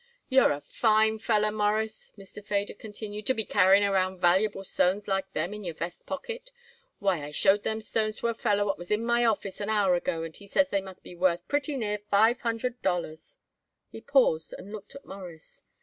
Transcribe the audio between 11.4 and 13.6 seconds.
pretty near five hundred dollars."